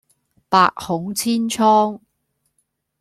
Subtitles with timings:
[0.49, 1.99] 百孔千瘡